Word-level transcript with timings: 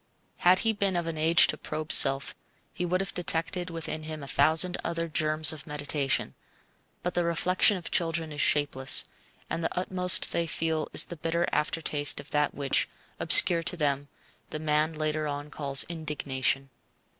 Had 0.37 0.57
he 0.65 0.73
been 0.73 0.95
of 0.95 1.05
an 1.05 1.15
age 1.15 1.45
to 1.45 1.57
probe 1.57 1.91
self, 1.91 2.33
he 2.73 2.85
would 2.87 3.01
have 3.01 3.13
detected 3.13 3.69
within 3.69 4.01
him 4.01 4.23
a 4.23 4.27
thousand 4.27 4.75
other 4.83 5.07
germs 5.07 5.53
of 5.53 5.67
meditation; 5.67 6.33
but 7.03 7.13
the 7.13 7.23
reflection 7.23 7.77
of 7.77 7.91
children 7.91 8.31
is 8.31 8.41
shapeless, 8.41 9.05
and 9.47 9.63
the 9.63 9.77
utmost 9.77 10.31
they 10.31 10.47
feel 10.47 10.87
is 10.91 11.05
the 11.05 11.17
bitter 11.17 11.47
aftertaste 11.51 12.19
of 12.19 12.31
that 12.31 12.55
which, 12.55 12.89
obscure 13.19 13.61
to 13.61 13.77
them, 13.77 14.07
the 14.49 14.57
man 14.57 14.95
later 14.95 15.27
on 15.27 15.51
calls 15.51 15.83
indignation. 15.83 16.71